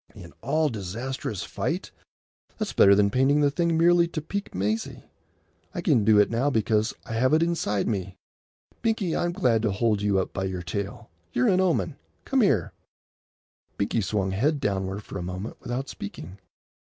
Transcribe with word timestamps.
"In 0.15 0.33
all 0.41 0.69
disastrous 0.69 1.43
fight"? 1.43 1.91
That's 2.57 2.73
better 2.73 2.95
than 2.95 3.11
painting 3.11 3.41
the 3.41 3.51
thing 3.51 3.77
merely 3.77 4.07
to 4.07 4.19
pique 4.19 4.55
Maisie. 4.55 5.03
I 5.75 5.81
can 5.81 6.03
do 6.03 6.17
it 6.19 6.31
now 6.31 6.49
because 6.49 6.95
I 7.05 7.13
have 7.13 7.35
it 7.35 7.43
inside 7.43 7.87
me. 7.87 8.17
Binkie, 8.81 9.15
I'm 9.15 9.31
going 9.31 9.61
to 9.61 9.71
hold 9.71 10.01
you 10.01 10.17
up 10.17 10.33
by 10.33 10.45
your 10.45 10.63
tail. 10.63 11.11
You're 11.33 11.49
an 11.49 11.61
omen. 11.61 11.97
Come 12.25 12.41
here." 12.41 12.73
Binkie 13.77 14.01
swung 14.03 14.31
head 14.31 14.59
downward 14.59 15.03
for 15.03 15.19
a 15.19 15.21
moment 15.21 15.57
without 15.61 15.87
speaking. 15.87 16.39